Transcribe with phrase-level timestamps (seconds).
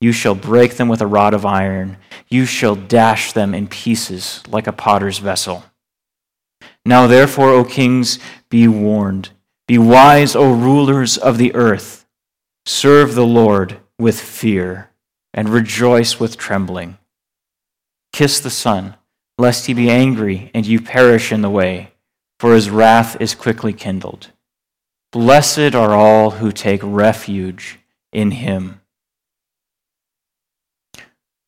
[0.00, 1.96] You shall break them with a rod of iron.
[2.28, 5.64] You shall dash them in pieces like a potter's vessel.
[6.84, 9.30] Now, therefore, O kings, be warned.
[9.66, 12.06] Be wise, O rulers of the earth.
[12.64, 14.90] Serve the Lord with fear
[15.34, 16.98] and rejoice with trembling.
[18.12, 18.96] Kiss the Son,
[19.36, 21.92] lest he be angry and you perish in the way,
[22.38, 24.30] for his wrath is quickly kindled.
[25.12, 27.78] Blessed are all who take refuge
[28.12, 28.77] in him.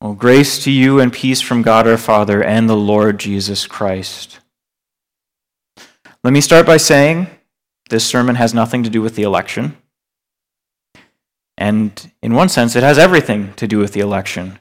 [0.02, 4.40] Well, grace to you and peace from God our Father and the Lord Jesus Christ.
[6.24, 7.26] Let me start by saying
[7.90, 9.76] this sermon has nothing to do with the election.
[11.58, 14.58] And in one sense, it has everything to do with the election.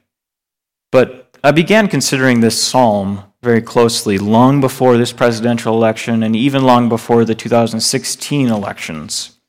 [0.91, 6.65] But I began considering this psalm very closely long before this presidential election and even
[6.65, 9.39] long before the 2016 elections.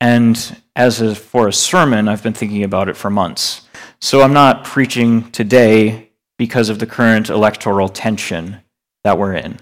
[0.00, 3.67] And as for a sermon, I've been thinking about it for months.
[4.00, 8.58] So I'm not preaching today because of the current electoral tension
[9.02, 9.58] that we're in.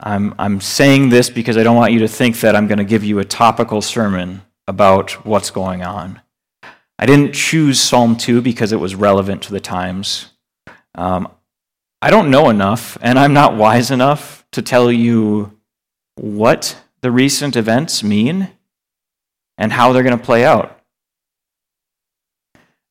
[0.00, 2.84] I'm, I'm saying this because I don't want you to think that I'm going to
[2.84, 6.20] give you a topical sermon about what's going on.
[6.98, 10.32] I didn't choose Psalm 2 because it was relevant to the times.
[10.94, 11.28] Um,
[12.02, 15.58] I don't know enough, and I'm not wise enough to tell you
[16.16, 18.50] what the recent events mean
[19.56, 20.73] and how they're going to play out.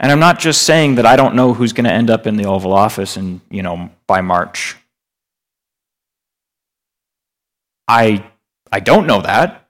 [0.03, 2.35] And I'm not just saying that I don't know who's going to end up in
[2.35, 4.75] the Oval Office and, you know, by March.
[7.87, 8.25] I
[8.69, 9.69] I don't know that.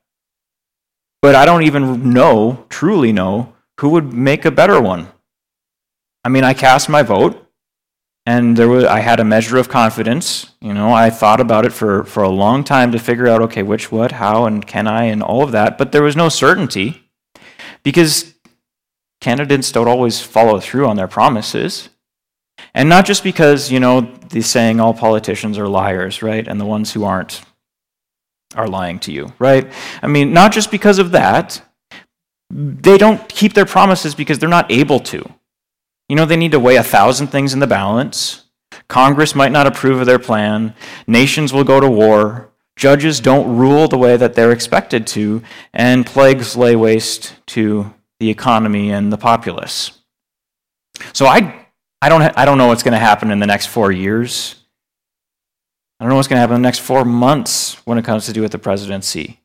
[1.21, 5.07] But I don't even know, truly know, who would make a better one.
[6.23, 7.47] I mean, I cast my vote
[8.25, 10.47] and there was I had a measure of confidence.
[10.61, 13.61] You know, I thought about it for, for a long time to figure out okay,
[13.61, 15.77] which, what, how, and can I, and all of that.
[15.77, 17.07] But there was no certainty
[17.83, 18.32] because
[19.23, 21.89] candidates don't always follow through on their promises.
[22.73, 26.47] And not just because, you know, the saying all politicians are liars, right?
[26.47, 27.41] And the ones who aren't
[28.55, 29.71] are lying to you, right?
[30.01, 31.61] I mean, not just because of that.
[32.49, 35.27] They don't keep their promises because they're not able to.
[36.07, 38.43] You know, they need to weigh a thousand things in the balance.
[38.87, 40.75] Congress might not approve of their plan.
[41.07, 42.51] Nations will go to war.
[42.75, 45.41] Judges don't rule the way that they're expected to.
[45.73, 49.99] And plagues lay waste to the economy and the populace.
[51.13, 51.67] So I,
[52.01, 54.55] I, don't, I don't know what's going to happen in the next four years.
[55.99, 58.25] I don't know what's going to happen in the next four months when it comes
[58.25, 59.39] to do with the presidency.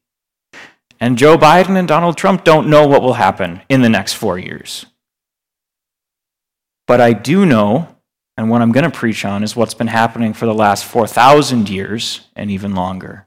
[1.01, 4.39] And Joe Biden and Donald Trump don't know what will happen in the next four
[4.39, 4.87] years.
[6.87, 7.97] But I do know,
[8.37, 11.69] and what I'm going to preach on is what's been happening for the last 4,000
[11.69, 13.27] years and even longer.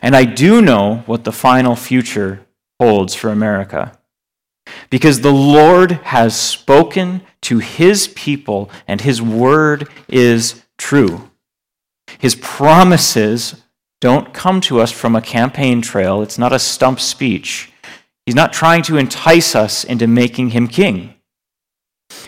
[0.00, 2.46] And I do know what the final future
[2.78, 3.98] holds for America.
[4.92, 11.30] Because the Lord has spoken to his people, and his word is true.
[12.18, 13.62] His promises
[14.02, 17.72] don't come to us from a campaign trail, it's not a stump speech.
[18.26, 21.14] He's not trying to entice us into making him king.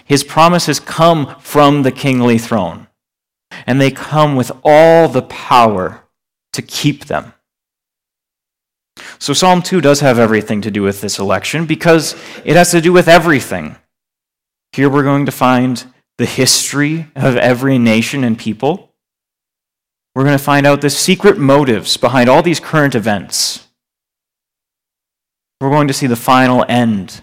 [0.07, 2.87] His promises come from the kingly throne,
[3.67, 6.05] and they come with all the power
[6.55, 7.35] to keep them.
[9.25, 12.83] So, Psalm 2 does have everything to do with this election because it has to
[12.83, 13.77] do with everything.
[14.73, 15.83] Here we're going to find
[16.19, 18.93] the history of every nation and people.
[20.15, 23.67] We're going to find out the secret motives behind all these current events.
[25.59, 27.23] We're going to see the final end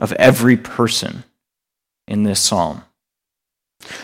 [0.00, 1.22] of every person
[2.08, 2.82] in this psalm.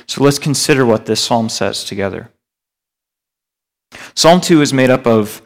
[0.07, 2.31] So let's consider what this psalm says together.
[4.15, 5.43] Psalm 2 is made up of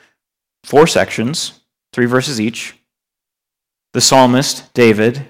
[0.64, 1.60] four sections,
[1.92, 2.74] three verses each.
[3.92, 5.26] The psalmist, David,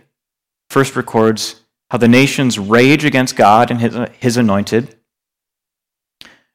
[0.70, 4.96] first records how the nations rage against God and his, his anointed.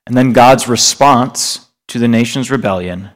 [0.08, 3.10] and then God's response to the nation's rebellion,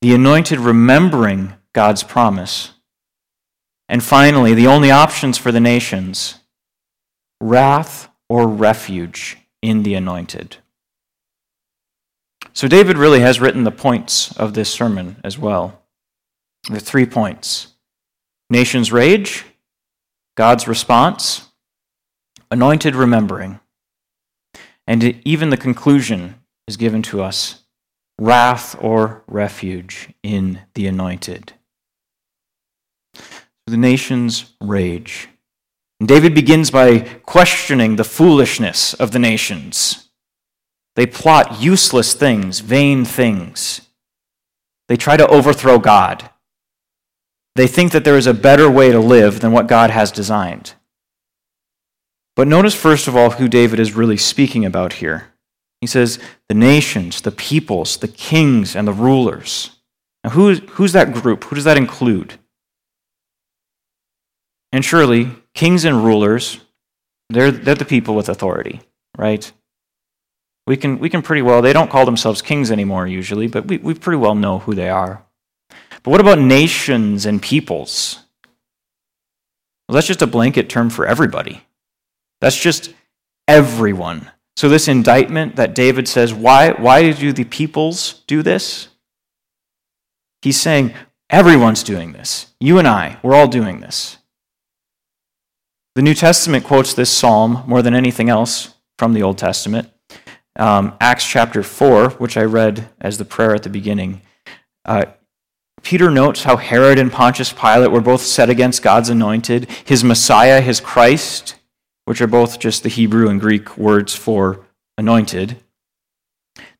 [0.00, 2.72] the anointed remembering God's promise,
[3.88, 6.40] and finally, the only options for the nations
[7.40, 10.56] wrath or refuge in the anointed.
[12.52, 15.82] So, David really has written the points of this sermon as well.
[16.70, 17.74] The three points
[18.48, 19.44] nations rage,
[20.36, 21.48] God's response,
[22.50, 23.60] anointed remembering.
[24.86, 26.36] And even the conclusion
[26.68, 27.64] is given to us
[28.18, 31.52] wrath or refuge in the anointed.
[33.66, 35.28] The nations rage.
[35.98, 40.05] And David begins by questioning the foolishness of the nations.
[40.96, 43.82] They plot useless things, vain things.
[44.88, 46.30] They try to overthrow God.
[47.54, 50.74] They think that there is a better way to live than what God has designed.
[52.34, 55.32] But notice, first of all, who David is really speaking about here.
[55.80, 59.70] He says, the nations, the peoples, the kings, and the rulers.
[60.24, 61.44] Now, who, who's that group?
[61.44, 62.34] Who does that include?
[64.72, 66.60] And surely, kings and rulers,
[67.30, 68.80] they're, they're the people with authority,
[69.16, 69.50] right?
[70.66, 73.78] We can, we can pretty well, they don't call themselves kings anymore usually, but we,
[73.78, 75.24] we pretty well know who they are.
[76.02, 78.20] But what about nations and peoples?
[79.88, 81.62] Well, that's just a blanket term for everybody.
[82.40, 82.92] That's just
[83.46, 84.30] everyone.
[84.56, 88.88] So, this indictment that David says, why, why do the peoples do this?
[90.42, 90.94] He's saying,
[91.28, 92.54] everyone's doing this.
[92.58, 94.18] You and I, we're all doing this.
[95.94, 99.90] The New Testament quotes this psalm more than anything else from the Old Testament.
[100.56, 104.22] Um, Acts chapter 4, which I read as the prayer at the beginning.
[104.84, 105.06] Uh,
[105.82, 110.60] Peter notes how Herod and Pontius Pilate were both set against God's anointed, his Messiah,
[110.60, 111.56] his Christ,
[112.06, 114.64] which are both just the Hebrew and Greek words for
[114.96, 115.56] anointed.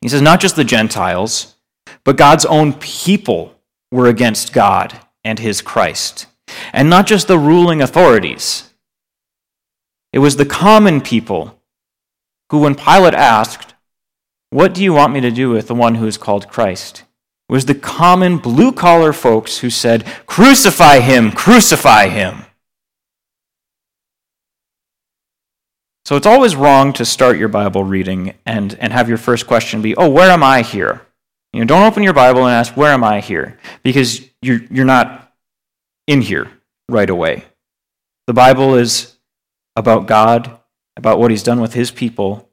[0.01, 1.55] He says, not just the Gentiles,
[2.03, 3.55] but God's own people
[3.91, 6.25] were against God and his Christ.
[6.73, 8.73] And not just the ruling authorities,
[10.11, 11.56] it was the common people
[12.49, 13.73] who, when Pilate asked,
[14.49, 17.03] What do you want me to do with the one who is called Christ?
[17.49, 22.43] Was the common blue collar folks who said, Crucify him, crucify him.
[26.05, 29.81] So it's always wrong to start your Bible reading and, and have your first question
[29.81, 31.01] be, Oh, where am I here?
[31.53, 33.57] You know, don't open your Bible and ask, Where am I here?
[33.83, 35.33] Because you're, you're not
[36.07, 36.49] in here
[36.89, 37.43] right away.
[38.27, 39.17] The Bible is
[39.75, 40.56] about God,
[40.97, 42.49] about what He's done with His people,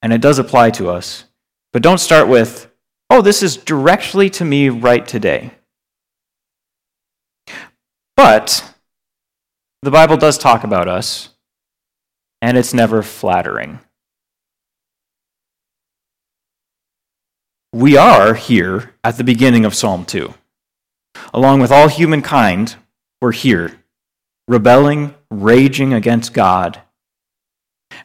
[0.00, 1.24] and it does apply to us.
[1.72, 2.70] But don't start with,
[3.10, 5.50] oh, this is directly to me right today.
[8.16, 8.72] But
[9.82, 11.30] the Bible does talk about us,
[12.40, 13.80] and it's never flattering.
[17.72, 20.32] We are here at the beginning of Psalm 2.
[21.34, 22.76] Along with all humankind,
[23.20, 23.80] we're here
[24.48, 26.80] rebelling, raging against God.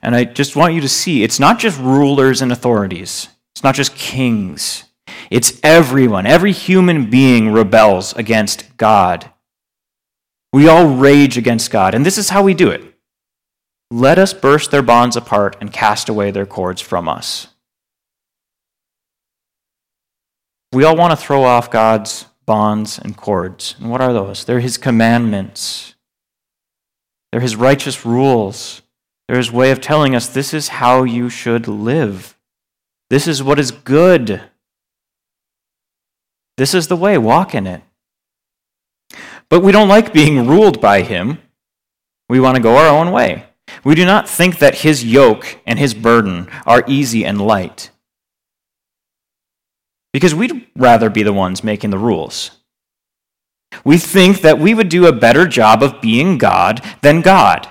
[0.02, 3.76] And I just want you to see it's not just rulers and authorities, it's not
[3.76, 4.86] just kings.
[5.30, 6.26] It's everyone.
[6.26, 9.30] Every human being rebels against God.
[10.52, 11.96] We all rage against God.
[11.96, 12.92] And this is how we do it
[13.92, 17.48] let us burst their bonds apart and cast away their cords from us.
[20.72, 23.76] We all want to throw off God's bonds and cords.
[23.80, 24.46] And what are those?
[24.46, 25.96] They're his commandments.
[27.32, 28.81] They're his righteous rules.
[29.32, 32.38] They're his way of telling us this is how you should live.
[33.10, 34.42] This is what is good.
[36.58, 37.18] This is the way.
[37.18, 37.82] Walk in it.
[39.48, 41.38] But we don't like being ruled by him.
[42.28, 43.46] We want to go our own way.
[43.86, 47.90] We do not think that his yoke and his burden are easy and light.
[50.12, 52.52] Because we'd rather be the ones making the rules.
[53.86, 57.71] We think that we would do a better job of being God than God.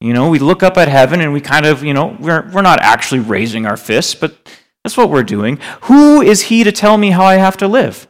[0.00, 2.62] You know, we look up at heaven and we kind of, you know, we're, we're
[2.62, 4.36] not actually raising our fists, but
[4.84, 5.58] that's what we're doing.
[5.82, 8.06] Who is he to tell me how I have to live?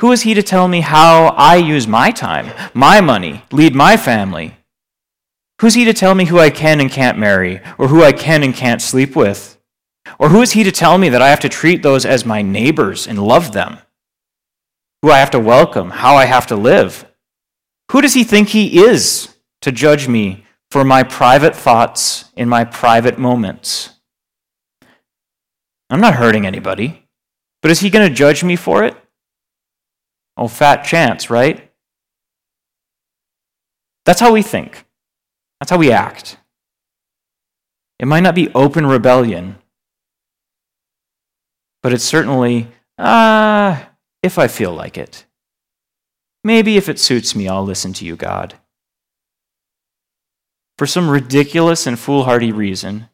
[0.00, 3.96] Who is he to tell me how I use my time, my money, lead my
[3.96, 4.56] family?
[5.60, 8.42] Who's he to tell me who I can and can't marry, or who I can
[8.42, 9.58] and can't sleep with?
[10.18, 12.42] Or who is he to tell me that I have to treat those as my
[12.42, 13.78] neighbors and love them?
[15.02, 17.06] who I have to welcome, how I have to live.
[17.90, 22.64] Who does he think he is to judge me for my private thoughts in my
[22.64, 23.90] private moments?
[25.90, 27.06] I'm not hurting anybody,
[27.62, 28.96] but is he going to judge me for it?
[30.36, 31.70] Oh, fat chance, right?
[34.06, 34.84] That's how we think.
[35.58, 36.38] That's how we act.
[37.98, 39.56] It might not be open rebellion,
[41.82, 43.86] but it's certainly, ah, uh,
[44.22, 45.26] if I feel like it.
[46.42, 48.54] Maybe if it suits me, I'll listen to you, God.
[50.80, 53.10] For some ridiculous and foolhardy reason,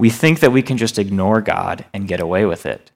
[0.00, 2.90] we think that we can just ignore God and get away with it.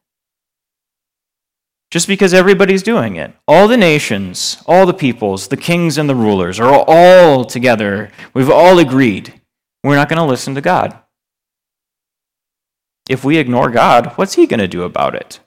[1.92, 3.32] Just because everybody's doing it.
[3.46, 8.10] All the nations, all the peoples, the kings and the rulers are all together.
[8.34, 9.40] We've all agreed.
[9.84, 10.98] We're not going to listen to God.
[13.08, 15.38] If we ignore God, what's He going to do about it?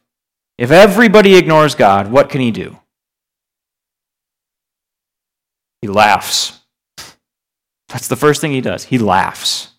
[0.57, 2.79] If everybody ignores God, what can He do?
[5.81, 6.60] He laughs.
[7.91, 8.85] That's the first thing He does.
[8.85, 9.69] He laughs.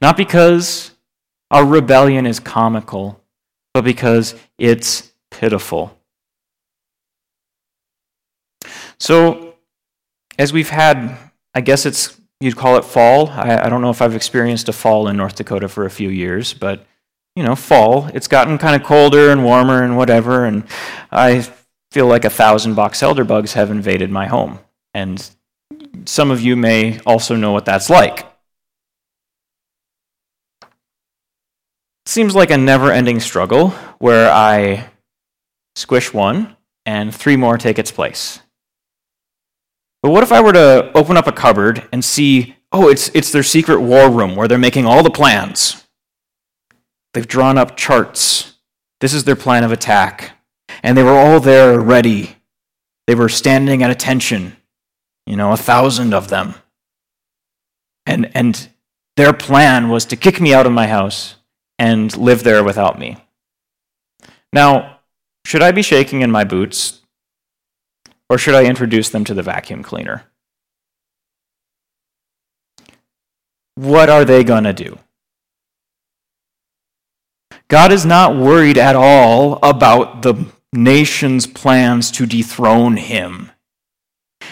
[0.00, 0.92] Not because
[1.50, 3.20] our rebellion is comical,
[3.74, 5.96] but because it's pitiful.
[8.98, 9.54] So,
[10.38, 11.16] as we've had,
[11.54, 13.28] I guess it's, you'd call it fall.
[13.28, 16.08] I, I, don't know if I've experienced a fall in North Dakota for a few
[16.08, 16.86] years, but,
[17.34, 18.08] you know, fall.
[18.14, 20.64] It's gotten kind of colder and warmer and whatever, and
[21.10, 21.48] I
[21.90, 24.58] feel like a thousand box elder bugs have invaded my home.
[24.92, 25.28] And
[26.06, 28.30] some of you may also know what that's like.
[32.10, 34.90] seems like a never ending struggle where I
[35.76, 38.40] squish one and three more take its place.
[40.02, 43.30] But what if I were to open up a cupboard and see, oh, it's, it's
[43.30, 45.86] their secret war room where they're making all the plans?
[47.14, 48.54] They've drawn up charts.
[49.00, 50.32] This is their plan of attack.
[50.82, 52.36] And they were all there ready.
[53.06, 54.56] They were standing at attention,
[55.26, 56.54] you know, a thousand of them.
[58.06, 58.68] And, and
[59.16, 61.36] their plan was to kick me out of my house
[61.78, 63.16] and live there without me.
[64.52, 65.00] Now,
[65.44, 67.00] should I be shaking in my boots,
[68.28, 70.24] or should I introduce them to the vacuum cleaner?
[73.74, 74.98] What are they going to do?
[77.68, 83.52] God is not worried at all about the nation's plans to dethrone him.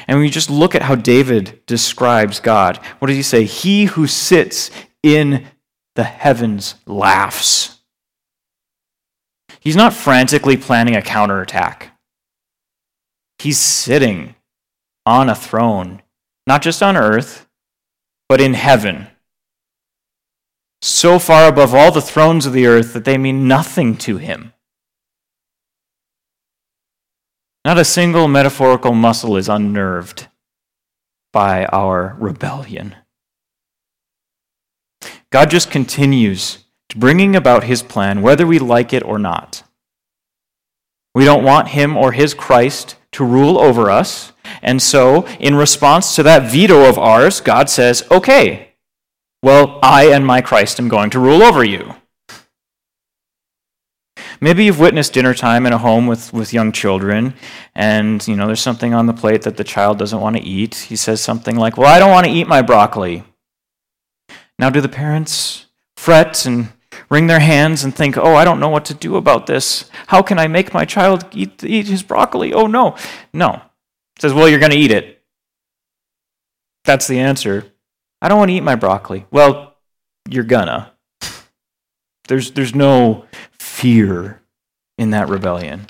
[0.07, 3.45] And when you just look at how David describes God, what does he say?
[3.45, 4.71] He who sits
[5.03, 5.47] in
[5.95, 7.81] the heavens laughs.
[9.61, 11.93] He's not frantically planning a counterattack.
[13.39, 14.35] He's sitting
[15.05, 16.03] on a throne,
[16.47, 17.47] not just on earth,
[18.29, 19.09] but in heaven.
[20.81, 24.53] So far above all the thrones of the earth that they mean nothing to him.
[27.69, 30.29] Not a single metaphorical muscle is unnerved
[31.35, 32.97] by our rebellion.
[35.31, 39.65] God just continues to bringing about his plan, whether we like it or not.
[41.15, 44.33] We don't want him or his Christ to rule over us.
[44.63, 48.77] And so, in response to that veto of ours, God says, okay,
[49.43, 51.97] well, I and my Christ am going to rule over you.
[54.41, 57.35] Maybe you've witnessed dinner time in a home with, with young children,
[57.75, 60.75] and you know there's something on the plate that the child doesn't want to eat.
[60.75, 63.25] He says something like, Well, I don't want to eat my broccoli.
[64.59, 65.67] Now, do the parents
[65.97, 66.73] fret and
[67.11, 69.91] wring their hands and think, oh, I don't know what to do about this.
[70.09, 72.53] How can I make my child eat, eat his broccoli?
[72.53, 72.97] Oh, no.
[73.33, 73.63] No.
[74.19, 75.23] Says, well, you're going to eat it.
[76.85, 77.73] That's the answer.
[78.21, 79.27] I don't want to eat my broccoli.
[79.31, 79.77] Well,
[80.29, 80.93] you're gonna.
[82.27, 83.27] There's, there's no
[83.79, 84.41] fear
[84.97, 85.87] in that rebellion.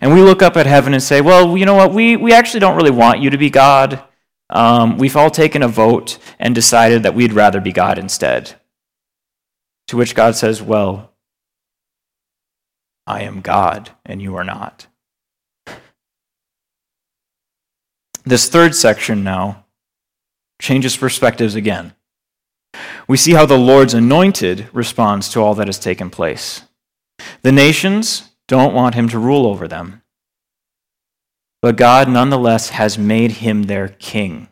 [0.00, 1.92] And we look up at heaven and say, well, you know what?
[1.92, 4.02] We, we actually don't really want you to be God
[4.50, 8.54] um, we've all taken a vote and decided that we'd rather be God instead.
[9.88, 11.12] To which God says, Well,
[13.06, 14.86] I am God and you are not.
[18.24, 19.66] This third section now
[20.60, 21.94] changes perspectives again.
[23.06, 26.62] We see how the Lord's anointed responds to all that has taken place.
[27.42, 30.02] The nations don't want him to rule over them.
[31.62, 34.48] But God nonetheless has made him their king.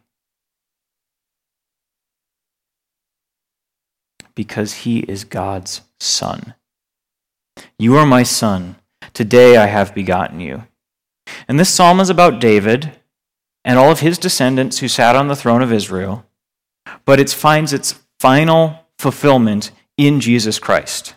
[4.34, 6.54] Because he is God's son.
[7.78, 8.76] You are my son.
[9.12, 10.64] Today I have begotten you.
[11.46, 12.92] And this psalm is about David
[13.64, 16.24] and all of his descendants who sat on the throne of Israel,
[17.04, 21.14] but it finds its final fulfillment in Jesus Christ,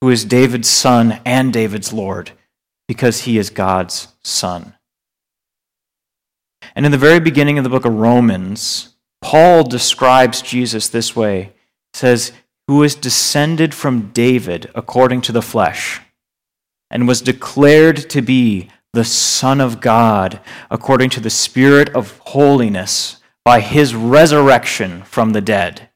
[0.00, 2.32] who is David's son and David's Lord
[2.88, 4.74] because he is God's son.
[6.74, 11.52] And in the very beginning of the book of Romans, Paul describes Jesus this way.
[11.92, 12.32] He says,
[12.70, 16.00] who is descended from David according to the flesh,
[16.88, 20.40] and was declared to be the Son of God
[20.70, 25.89] according to the Spirit of holiness by his resurrection from the dead.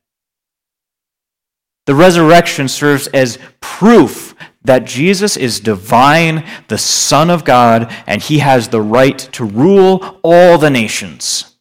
[1.86, 8.38] The resurrection serves as proof that Jesus is divine, the Son of God, and he
[8.38, 11.56] has the right to rule all the nations.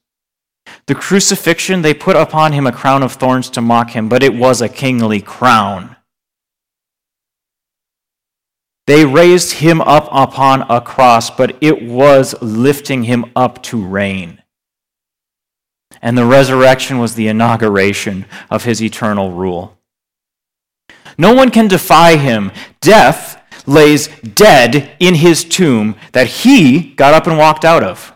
[0.85, 4.33] The crucifixion, they put upon him a crown of thorns to mock him, but it
[4.33, 5.95] was a kingly crown.
[8.85, 14.41] They raised him up upon a cross, but it was lifting him up to reign.
[16.01, 19.77] And the resurrection was the inauguration of his eternal rule.
[21.17, 22.51] No one can defy him.
[22.81, 28.13] Death lays dead in his tomb that he got up and walked out of.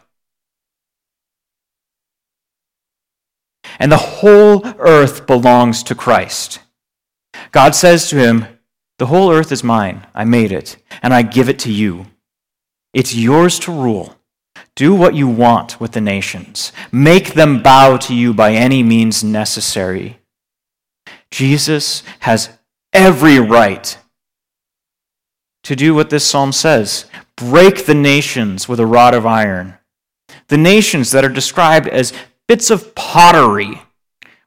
[3.80, 6.60] And the whole earth belongs to Christ.
[7.52, 8.46] God says to him,
[8.98, 10.08] The whole earth is mine.
[10.16, 12.08] I made it, and I give it to you.
[12.94, 14.16] It's yours to rule.
[14.76, 16.72] Do what you want with the nations.
[16.92, 20.20] Make them bow to you by any means necessary.
[21.30, 22.57] Jesus has
[22.94, 23.98] every right
[25.64, 29.78] to do what this psalm says break the nations with a rod of iron.
[30.48, 32.14] The nations that are described as
[32.48, 33.82] bits of pottery.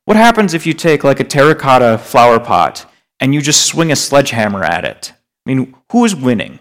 [0.05, 3.97] What happens if you take like a terracotta flower pot and you just swing a
[3.97, 5.13] sledgehammer at it?
[5.47, 6.59] I mean, who is winning?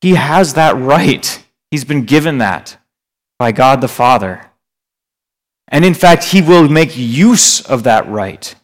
[0.00, 1.44] He has that right.
[1.70, 2.78] He's been given that
[3.38, 4.50] by God the Father.
[5.68, 8.54] And in fact, he will make use of that right.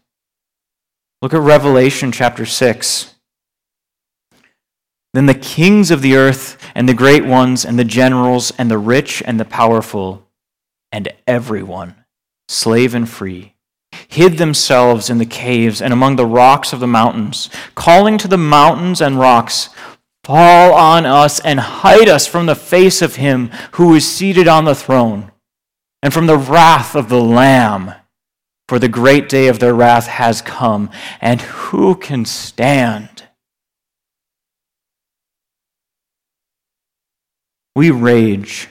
[1.21, 3.15] Look at Revelation chapter 6.
[5.13, 8.79] Then the kings of the earth, and the great ones, and the generals, and the
[8.79, 10.27] rich, and the powerful,
[10.91, 12.05] and everyone,
[12.49, 13.55] slave and free,
[14.09, 18.39] hid themselves in the caves and among the rocks of the mountains, calling to the
[18.39, 19.69] mountains and rocks,
[20.25, 24.65] Fall on us and hide us from the face of him who is seated on
[24.65, 25.32] the throne
[26.03, 27.95] and from the wrath of the Lamb.
[28.69, 30.89] For the great day of their wrath has come,
[31.21, 33.25] and who can stand?
[37.77, 38.69] We rage,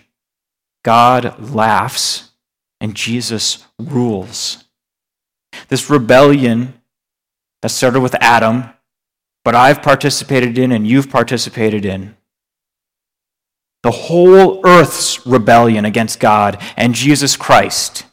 [0.83, 2.31] God laughs,
[2.79, 4.63] and Jesus rules.
[5.67, 6.81] This rebellion
[7.61, 8.71] that started with Adam,
[9.43, 12.15] but I've participated in and you've participated in,
[13.83, 18.05] the whole earth's rebellion against God and Jesus Christ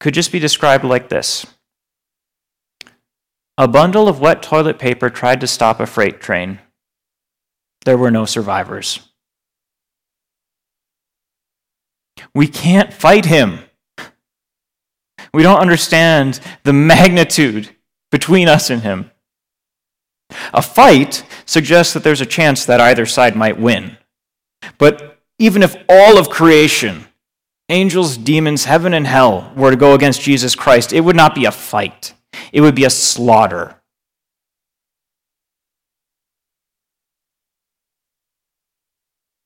[0.00, 1.46] could just be described like this
[3.56, 6.58] A bundle of wet toilet paper tried to stop a freight train.
[7.84, 9.00] There were no survivors.
[12.34, 13.60] We can't fight him.
[15.32, 17.74] We don't understand the magnitude
[18.10, 19.10] between us and him.
[20.52, 23.96] A fight suggests that there's a chance that either side might win.
[24.78, 27.06] But even if all of creation,
[27.68, 31.44] angels, demons, heaven, and hell, were to go against Jesus Christ, it would not be
[31.44, 32.14] a fight,
[32.52, 33.80] it would be a slaughter.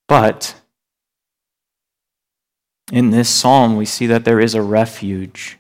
[0.09, 0.59] But
[2.91, 5.58] in this psalm, we see that there is a refuge.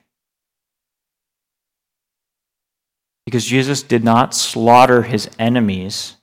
[3.28, 6.16] Because Jesus did not slaughter his enemies.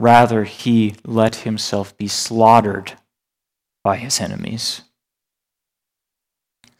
[0.00, 2.94] Rather, he let himself be slaughtered
[3.84, 4.82] by his enemies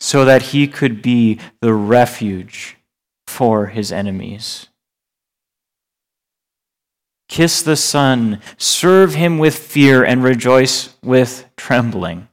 [0.00, 2.76] so that he could be the refuge
[3.28, 4.66] for his enemies.
[7.28, 12.26] Kiss the Son, serve him with fear, and rejoice with trembling.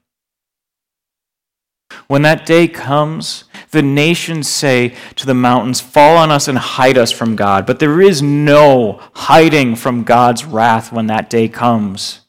[2.07, 6.97] When that day comes, the nations say to the mountains, Fall on us and hide
[6.97, 7.65] us from God.
[7.65, 12.21] But there is no hiding from God's wrath when that day comes.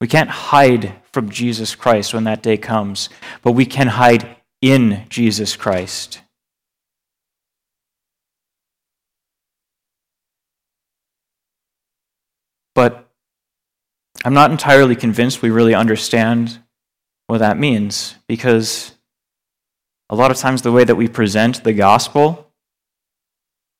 [0.00, 3.08] We can't hide from Jesus Christ when that day comes,
[3.42, 6.20] but we can hide in Jesus Christ.
[12.74, 13.10] But
[14.24, 16.60] I'm not entirely convinced we really understand
[17.30, 18.92] what that means because
[20.10, 22.50] a lot of times the way that we present the gospel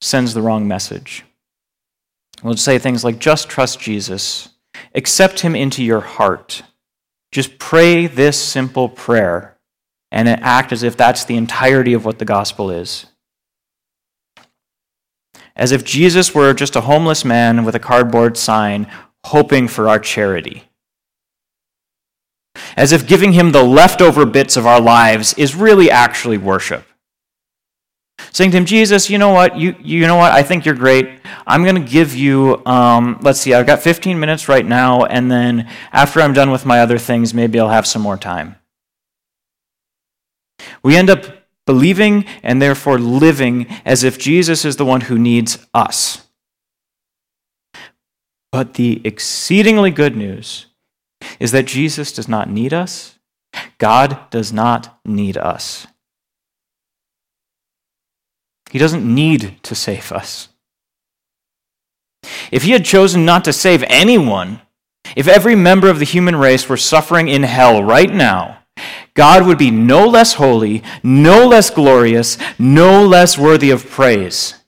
[0.00, 1.24] sends the wrong message.
[2.44, 4.50] We'll say things like just trust Jesus,
[4.94, 6.62] accept him into your heart.
[7.32, 9.58] Just pray this simple prayer
[10.12, 13.06] and act as if that's the entirety of what the gospel is.
[15.56, 18.86] As if Jesus were just a homeless man with a cardboard sign
[19.24, 20.69] hoping for our charity
[22.76, 26.84] as if giving him the leftover bits of our lives is really actually worship.
[28.32, 29.56] saying to him, Jesus, you know what?
[29.56, 30.32] You, you know what?
[30.32, 31.20] I think you're great.
[31.46, 35.30] I'm going to give you, um, let's see, I've got 15 minutes right now, and
[35.30, 38.56] then after I'm done with my other things, maybe I'll have some more time.
[40.82, 41.24] We end up
[41.66, 46.26] believing and therefore living as if Jesus is the one who needs us.
[48.52, 50.66] But the exceedingly good news
[51.38, 53.18] is that Jesus does not need us.
[53.78, 55.86] God does not need us.
[58.70, 60.48] He doesn't need to save us.
[62.52, 64.60] If he had chosen not to save anyone,
[65.16, 68.58] if every member of the human race were suffering in hell right now,
[69.14, 74.59] God would be no less holy, no less glorious, no less worthy of praise.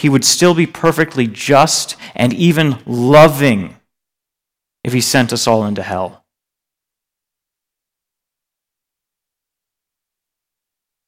[0.00, 3.76] He would still be perfectly just and even loving
[4.82, 6.24] if he sent us all into hell.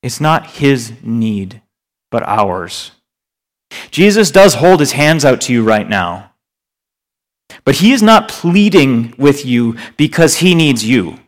[0.03, 1.63] It's not his need,
[2.11, 2.91] but ours.
[3.91, 6.33] Jesus does hold his hands out to you right now.
[7.65, 11.19] But he is not pleading with you because he needs you,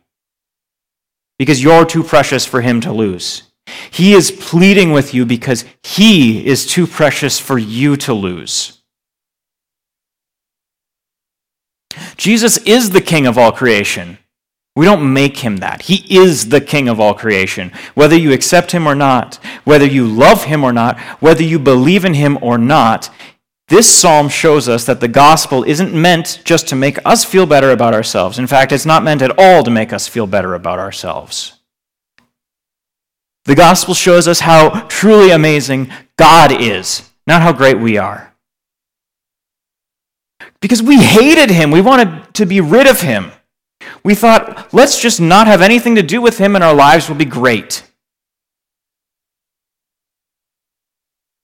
[1.39, 3.54] because you're too precious for him to lose.
[3.91, 8.83] He is pleading with you because he is too precious for you to lose.
[12.17, 14.19] Jesus is the king of all creation.
[14.77, 15.83] We don't make him that.
[15.83, 17.71] He is the king of all creation.
[17.95, 22.05] Whether you accept him or not, whether you love him or not, whether you believe
[22.05, 23.09] in him or not,
[23.69, 27.71] this psalm shows us that the gospel isn't meant just to make us feel better
[27.71, 28.39] about ourselves.
[28.39, 31.61] In fact, it's not meant at all to make us feel better about ourselves.
[33.45, 38.35] The gospel shows us how truly amazing God is, not how great we are.
[40.61, 43.33] Because we hated him, we wanted to be rid of him.
[44.03, 47.17] We thought, let's just not have anything to do with him and our lives will
[47.17, 47.83] be great.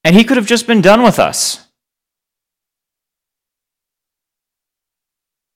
[0.04, 1.66] And he could have just been done with us.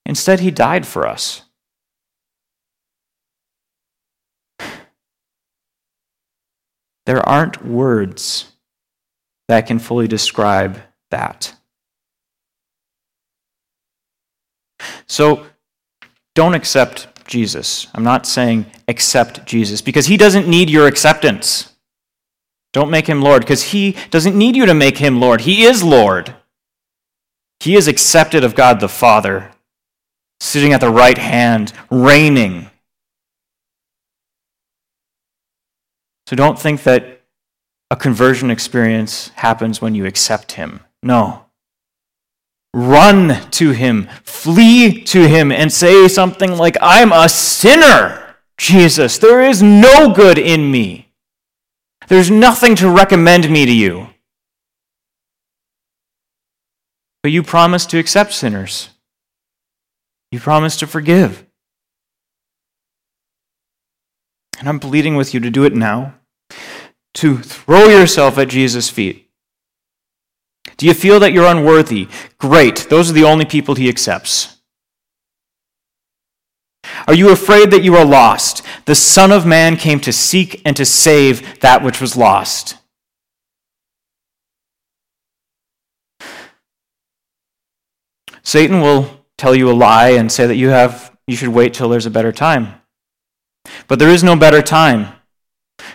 [0.05, 1.44] Instead, he died for us.
[7.07, 8.53] There aren't words
[9.49, 11.55] that can fully describe that.
[15.07, 15.47] So,
[16.35, 17.87] don't accept Jesus.
[17.95, 21.75] I'm not saying accept Jesus because he doesn't need your acceptance.
[22.73, 25.43] Don't make him Lord because he doesn't need you to make him Lord.
[25.43, 26.35] He is Lord.
[27.61, 29.53] He is accepted of God the Father,
[30.41, 32.71] sitting at the right hand, reigning.
[36.27, 37.21] So don't think that
[37.91, 40.81] a conversion experience happens when you accept him.
[41.03, 41.45] No.
[42.73, 49.19] Run to him, flee to him, and say something like, I'm a sinner, Jesus.
[49.19, 51.13] There is no good in me.
[52.09, 54.09] There's nothing to recommend me to you.
[57.23, 58.91] But you promise to accept sinners,
[60.31, 61.44] you promise to forgive.
[64.65, 66.15] And I'm pleading with you to do it now,
[67.15, 69.25] to throw yourself at Jesus' feet
[70.77, 72.09] do you feel that you're unworthy?
[72.39, 72.89] Great.
[72.91, 74.59] Those are the only people he accepts.
[77.07, 78.63] Are you afraid that you are lost?
[78.87, 82.77] The Son of Man came to seek and to save that which was lost.
[88.43, 91.89] Satan will tell you a lie and say that you have you should wait till
[91.89, 92.75] there's a better time.
[93.89, 95.13] But there is no better time.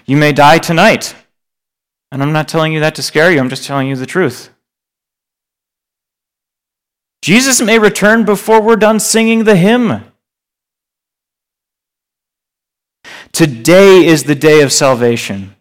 [0.06, 1.15] You may die tonight.
[2.12, 4.49] And I'm not telling you that to scare you, I'm just telling you the truth.
[7.21, 10.04] Jesus may return before we're done singing the hymn.
[13.32, 15.56] Today is the day of salvation.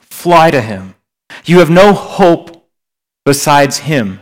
[0.00, 0.94] Fly to him.
[1.44, 2.68] You have no hope
[3.24, 4.20] besides him.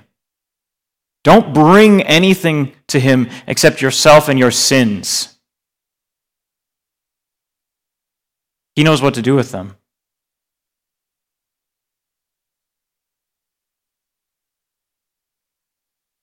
[1.29, 5.37] Don't bring anything to him except yourself and your sins.
[8.75, 9.77] He knows what to do with them.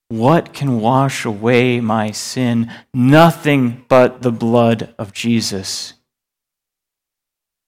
[0.08, 2.72] What can wash away my sin?
[2.92, 5.94] Nothing but the blood of Jesus.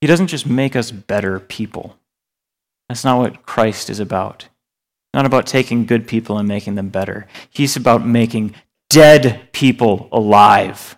[0.02, 2.00] He doesn't just make us better people.
[2.90, 4.48] That's not what Christ is about.
[5.14, 7.28] Not about taking good people and making them better.
[7.50, 8.56] He's about making
[8.90, 10.98] dead people alive.